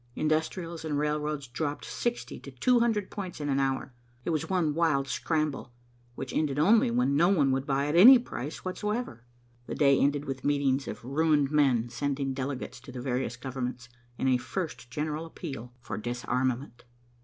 Industrials 0.15 0.83
and 0.83 0.97
railroads 0.97 1.47
dropped 1.47 1.85
sixty 1.85 2.39
to 2.39 2.49
two 2.49 2.79
hundred 2.79 3.11
points 3.11 3.39
in 3.39 3.49
an 3.49 3.59
hour. 3.59 3.93
It 4.25 4.31
was 4.31 4.49
one 4.49 4.73
wild 4.73 5.07
scramble, 5.07 5.73
which 6.15 6.33
ended 6.33 6.57
only 6.57 6.89
when 6.89 7.15
no 7.15 7.29
one 7.29 7.51
would 7.51 7.67
buy 7.67 7.85
at 7.85 7.95
any 7.95 8.17
price 8.17 8.65
whatsoever. 8.65 9.25
The 9.67 9.75
day 9.75 9.99
ended 9.99 10.25
with 10.25 10.43
meetings 10.43 10.87
of 10.87 11.05
ruined 11.05 11.51
men 11.51 11.89
sending 11.89 12.33
delegates 12.33 12.79
to 12.79 12.91
the 12.91 12.99
various 12.99 13.37
governments, 13.37 13.89
in 14.17 14.27
a 14.27 14.37
first 14.39 14.89
general 14.89 15.23
appeal 15.27 15.71
for 15.79 15.99
disarmament. 15.99 16.83